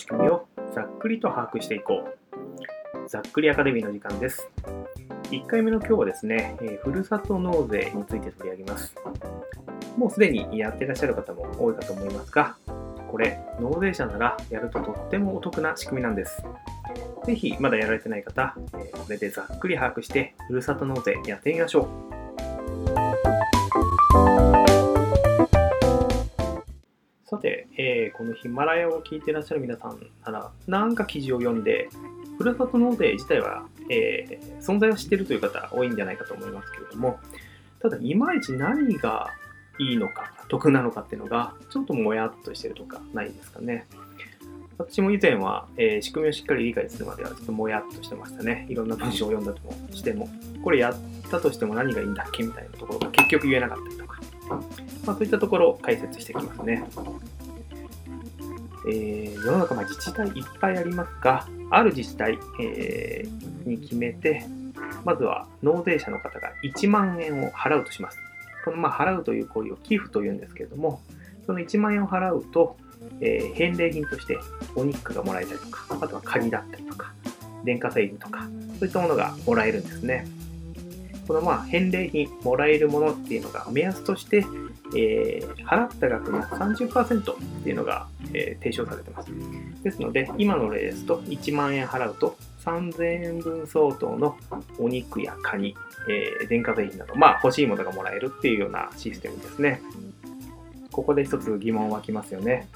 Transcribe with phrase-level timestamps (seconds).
[0.00, 2.08] 仕組みをざっくりと把握していこ
[3.04, 3.08] う。
[3.08, 4.48] ざっくりアカデミーの時間です。
[5.24, 8.94] 1回目の今日はですね、えーふるさと納税について取り上げます。
[9.98, 12.56] もうすでにやってらっしゃる方も多いかと思いますが、
[13.10, 16.42] これ、納税者ならやるととってもお得な仕組みなんです。
[17.26, 21.82] ぜひ、まだやられてない方、えーこれでざっくり把握して、ふるさと納税やってみましょ
[24.56, 24.59] う。
[27.30, 31.88] さて、えーこのヒマラヤを聞いてらっしゃる皆さんなら、なんか記事を読んで、
[32.38, 37.20] ふるさと納税自体は、えー存在は知っているという方多いんじゃないかと思いますけれども、
[37.80, 39.30] ただ、いまいち何が
[39.78, 43.86] いいのか、得なのかっていうのが、ちょっともやっとしてるとかないですかね。
[44.76, 48.66] 私も以前は、えー仕組みをしっかり理解するまではちょっともやっとしてましたね。
[48.68, 49.52] いろんな文章を読んだ
[49.88, 50.28] としても、
[50.64, 54.18] これやったとしても何がいいんだっけみたいなところが結局言えなかったりとか、
[55.06, 56.84] まあ、そういったところを解説していきますね。
[58.88, 64.44] えー世の中ま自治体いっぱいありますが、ある自治体、えーに決めて、
[65.04, 68.18] まずは納税者の方が1万円を払うとします。
[68.64, 71.00] このま払うという行為を寄付というんですけれども、
[71.46, 72.76] その1万円を払うと、
[73.20, 74.38] えー返礼品として
[74.74, 77.12] お肉がもらえたりとか、あとはカニだったりとか、
[77.64, 80.26] 電化製品とか、そういったものがもらえるんですね。
[81.30, 84.44] このまあ返礼品、もらえるものっていうのが目安として、
[84.96, 89.30] えー払った額の30%っていうのが、えー提唱されてます。
[89.84, 94.36] ですので、今の例ですと、1万円払うと3000円分相当の
[94.80, 95.76] お肉やカニ、
[96.08, 99.80] えー電化製品など、まあ欲しいものがもらえるっていうようなシステムですね。
[100.90, 102.66] ここで一つ疑問湧きますよね。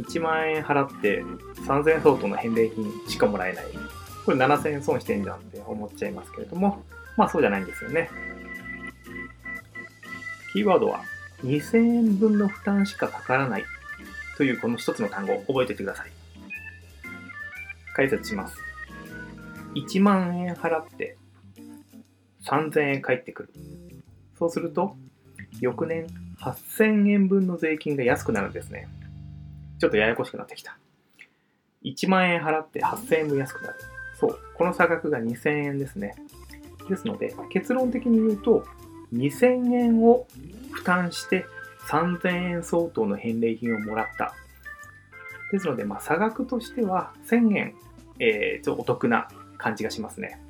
[0.00, 1.22] 1万円払って
[1.64, 3.66] 3000円相当の返礼品しかもらえない。
[4.24, 6.82] これ7000円損してんじゃんって思っちゃいますけれども、
[7.16, 8.10] まあそうじゃないんですよね。
[10.52, 11.02] キーワードは
[11.42, 13.64] 2000円分の負担しかかからない
[14.36, 16.12] というこの一つの単語を覚えておいてください。
[17.94, 18.56] 解説します。
[19.74, 21.16] 1万円払って
[22.44, 23.48] 3000円返ってくる。
[24.38, 24.96] そうすると、
[25.60, 26.06] 翌年
[26.40, 28.88] 8000円分の税金が安くなるんですね。
[29.78, 30.78] ちょっとややこしくなってきた。
[31.84, 33.74] 1万円払って8000円分安くなる。
[34.18, 36.14] そう、この差額が2000円ですね。
[36.88, 38.64] ですので、結論的に言うと、
[39.12, 40.26] 2000円を
[40.72, 41.46] 負担して
[41.88, 44.34] 3000円相当の返礼品をもらった。
[45.52, 47.74] ですので、まあ、差額としては1000円、
[48.18, 50.40] えーちょっとお得な感じがしますね。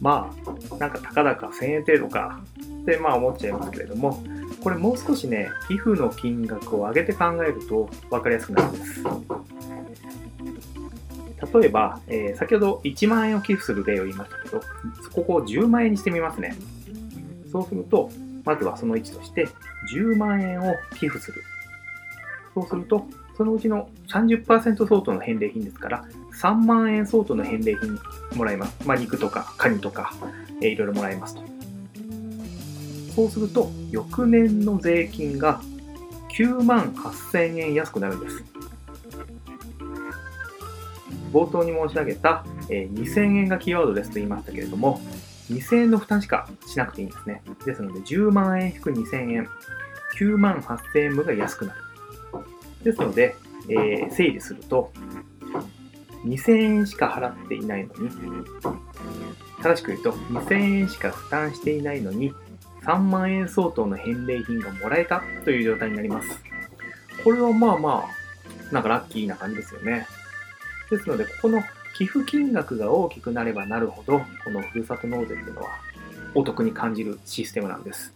[0.00, 2.40] まあ、なんかたかだか1000円程度か
[2.82, 4.22] ってまあ思っちゃいますけれども、
[4.62, 9.04] これもう少しね、寄付の金額を上げて考えると分かりやすくなるんです。
[11.60, 14.60] 例えば、えー先ほど1万円を寄付する例を言いましたけど、
[15.16, 16.54] ここを10万円にしてみますね。
[17.50, 18.10] そうすると、
[18.44, 19.48] まずはその1として
[19.94, 21.42] 10万円を寄付する。
[22.54, 26.04] そうすると、そのうちの30%相当の返礼品ですから、
[26.42, 27.98] 3万円相当の返礼品
[28.36, 28.76] もらえます。
[28.86, 30.12] まあ、肉とかカニとか、
[30.60, 31.42] えーいろいろもらえますと。
[33.14, 35.62] そうすると、翌年の税金が
[36.36, 38.44] 9万8000円安くなるんです。
[41.32, 45.00] 冒頭に申し上げた、えー2000円がキーワードですと言いましたけれども、
[45.50, 47.42] 2000円の負担しかしなくていいんですね。
[47.64, 49.48] ですので、10万円引く2000円、
[50.18, 51.80] 9万8000円分が安くなる。
[52.82, 53.36] ですので、
[53.68, 54.92] えー整理すると、
[56.24, 58.10] 2000円しか払っていないのに、
[59.62, 62.32] 正しく言うと、2000円しか負担していないのに、
[62.82, 66.40] 3万円相当の返礼品がもらえたという状態になります。
[67.24, 68.04] これはまあま
[68.70, 70.06] あ、なんかラッキーな感じですよね。
[70.90, 71.62] ですので、ここの
[71.96, 75.70] 寄付金額が大きくなればなるほど、このふるさと納税っていうのは
[76.34, 78.12] お得に感じるシステムなんです。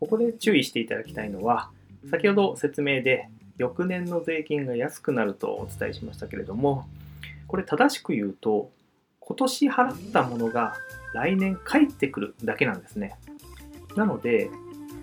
[0.00, 1.70] ここで注意していただきたいのは、
[2.10, 6.88] 先ほど説明で翌年の税金が安くなるとお伝えしましたけれども、
[7.46, 8.70] これ正しく言うと、
[9.18, 10.74] 今年払ったものが
[11.12, 13.16] 来年返ってくるだけなんですね。
[13.96, 14.48] なので、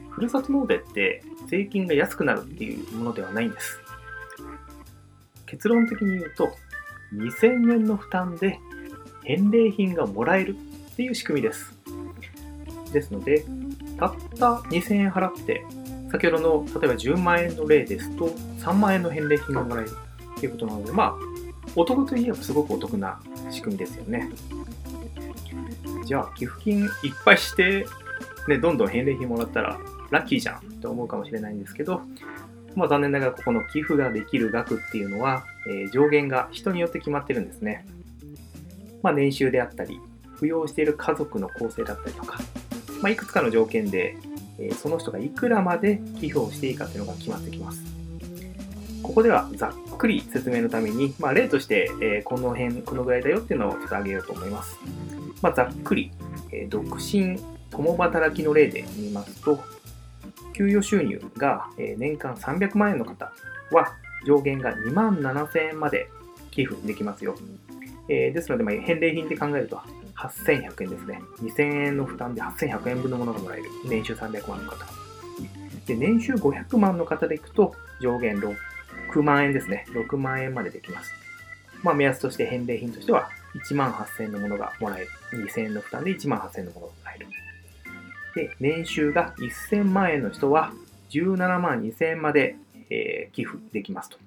[0.10, 3.80] ふるさと納税って税金が安くなるっていうものではないんです。
[5.46, 6.50] 結論的に言うと、
[7.14, 8.60] 2000円の負担で
[9.24, 11.78] 返礼品がもらえるっていう仕組みです。
[12.92, 13.46] ですので、
[13.98, 15.66] たった2000円払って、
[16.12, 18.28] 先ほどの例えば10万円の例ですと、
[18.60, 19.92] 3万円の返礼品がもらえる
[20.38, 21.16] っていうことなので、まあ、
[21.76, 23.20] お得といえばすごくお得な
[23.52, 24.30] 仕組みですよね。
[26.06, 26.90] じゃあ、寄付金いっ
[27.26, 27.86] ぱいして、
[28.48, 32.02] ね、どんどん返礼品もらったら、ラッキーじゃんって思うかもしれないんですけど、
[32.76, 37.86] まあ、残念ながらここの寄付ができる額っていうのは、え上限が人によって決まってるんですね。
[39.04, 40.00] まあ、年収であったり、
[40.40, 42.40] 扶養している家族の構成だったりとか、
[43.02, 44.18] まあ、いくつかの条件で、
[44.60, 47.84] えその人がいくらまで寄付をしていいかっていうのが決まってきます。
[49.04, 54.78] ここではざっくり説明のために、まあ、例として、え、この辺、このぐらいだよっていうのをちょっと挙げようと思います。
[55.42, 56.12] まあ、ざっくり、
[56.52, 57.40] え、独身
[57.70, 59.60] 共働きの例で見ますと、
[60.54, 63.32] 給与収入が、年間300万円の方
[63.72, 63.94] は
[64.26, 66.10] 上限が2万7000円まで
[66.52, 67.36] 寄付できますよ。
[68.10, 69.82] えー、ですので、まあ、返礼品で考えると
[70.16, 71.22] 8100円ですね。
[71.42, 73.66] 2000円の負担で8100円分のものがもらえる。
[73.86, 74.86] 年収300万の方。
[75.86, 79.86] で、年収500万の方でいくと上限6万円ですね。
[79.90, 81.12] 6万円までできます。
[81.84, 85.08] まあ、目安として返礼品としては1万8000円のものがもらえる。
[85.34, 87.28] 2000円の負担で1万8000円のものがもらえる。
[88.36, 90.72] で、年収が1000万円の人は
[91.10, 92.56] 17万2000円まで、
[92.90, 94.18] えー、寄付できますと。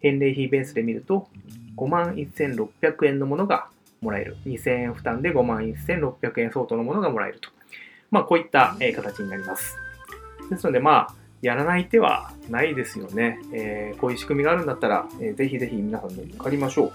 [0.00, 1.28] 返礼品ベースで見ると
[1.76, 3.68] 5万1600円のものが
[4.00, 4.36] もらえる。
[4.46, 7.50] 2000円負担で5万1600円相当のものがもらえると。
[8.10, 9.76] まあ、こういった、え、形になります。
[10.50, 13.38] ですので、まあ、やらない手はないですよね。
[13.52, 16.92] えー、こういう仕組みがあるんだったら、えー、ぜひぜひ皆さんで分かりましょう。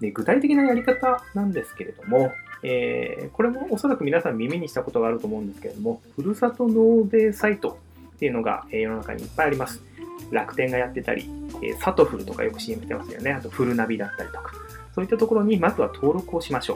[0.00, 2.32] で具体的なやり方なんですけれども、
[2.62, 7.78] えー、これもおそらく皆さん耳にしたことがあると思うんですけれども、ふるさと納税サイト
[8.22, 9.82] っていうのが、え世の中にいっぱいあります。
[10.30, 11.28] 楽天がやってたり、
[11.60, 13.32] えサトフルとかよく CM してますよね。
[13.32, 14.52] あとフルナビだったりとか。
[14.94, 16.74] そういったところにまずは登録をしましょ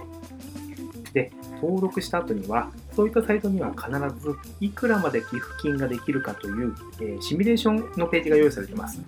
[1.13, 1.15] う。
[1.15, 1.31] で、
[1.63, 3.89] 登録した後には、そういったサイトには必
[4.21, 9.01] ずいくらまで寄付金ができるかという、え、シミュレーションのページが用意されています。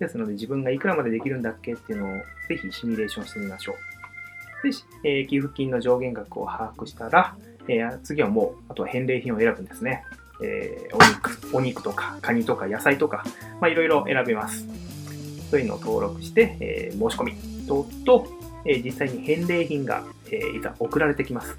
[0.00, 1.74] ですので自分がいくらまでできるんだっけ？
[1.74, 2.16] っていうのを
[2.48, 3.76] ぜひシミュレーションしてみましょ
[4.64, 4.68] う。
[4.68, 4.76] で、
[5.08, 7.36] えー、寄付金の上限額を把握したら、
[7.68, 10.02] えー、次はもう、あとは返礼品を選ぶんですね。
[10.44, 13.24] えー、お肉、お肉とか、カニとか、野菜とか、
[13.60, 14.66] まあ、いろいろ選べます。
[15.50, 18.26] そういうのを登録して、えー、申し込みと、と、
[18.64, 21.56] えー、実際に返礼品が、えー、いざ送られてきます。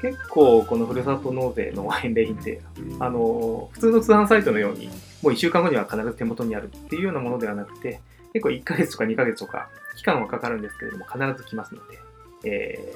[0.00, 2.60] 結構このふるさと納税の 返礼品って、
[3.00, 4.88] あの普通の通販サイトのように、
[5.22, 8.00] もう1週間後には必ず手元にあるっていうようなものではなくて、
[8.32, 11.98] 結構1ヶ月とか2ヶ月とか期間はかかるんですけれども、必ず来ますので、
[12.44, 12.94] え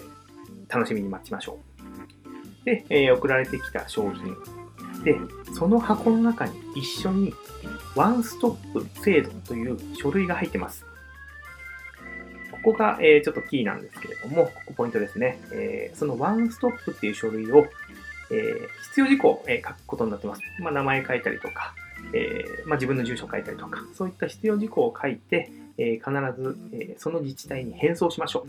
[0.68, 1.58] ー、楽しみに待ちましょ
[2.62, 2.64] う。
[2.64, 4.36] で、えー、送られてきた商品。
[5.04, 5.16] で、
[5.54, 7.34] その箱の中に一緒に
[7.94, 10.84] ワンストップ制度という書類が入ってます。
[12.62, 15.40] ここが、え、ちょっとキーなんですけれども、ここポイントですね。
[15.52, 17.66] え、そのワンストップっていう書類を、
[18.30, 20.42] え、必要事項を、え書くことになってます。
[20.60, 21.74] まあ、名前書いたりとか、
[22.12, 28.48] えまあ、自分の住所書いたりとか、そういった必要事項を書いて、え必ず、えその自治体に返送しましょう。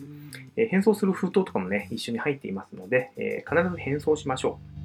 [0.57, 4.78] え返送する封筒とかもね、一緒に入っていますので、え必ず返送しましょう。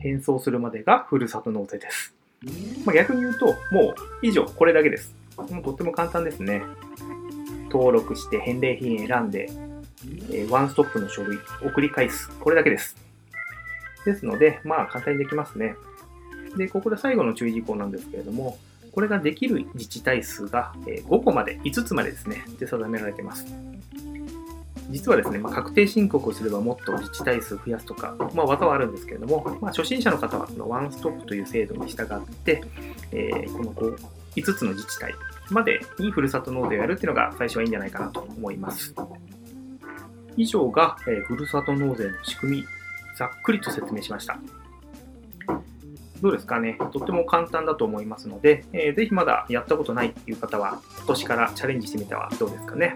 [0.00, 2.14] 返送するまでがふるさと納税です。
[2.84, 5.14] まあ、逆に言うと、もう以上、これだけです。
[5.36, 6.62] もうとっても簡単ですね。
[7.70, 9.48] 登録して返礼品選んで、
[10.30, 12.30] えー、ワンストップの書類送り返す。
[12.40, 12.96] これだけです。
[14.04, 15.76] ですので、まあ簡単にできますね。
[16.56, 18.58] で、ここで最後の注意事項なんですけれども、
[18.92, 23.44] これができる自治体数が5個まで、5つまでですね、で定められています。
[24.90, 32.62] 実はですね、まあ、確定申告をすればもっと自治体数を増やすとか、まあ、技はあるんですけれども、まあ、初心者の方はこのワンストップという制度に従って、
[33.12, 35.14] えー、この5つの自治体
[35.50, 38.94] までにふるさと納税をやるっていうのが最初はいいんじゃないかなと思います。
[40.36, 42.64] 以上が、えー、ふるさと納税の仕組み、
[43.16, 44.38] ざっくりと説明しました。
[46.20, 46.78] どうですかね？
[46.92, 52.94] とっても簡単だと思いますので、えー、ぜひまだやったことないっていう方は、今年からチャレンジしてみてはどうですかね？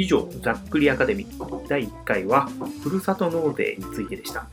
[0.00, 2.48] 以上、ざっくりアカデミー第1回は、
[2.82, 4.48] ふるさと納税についてでした。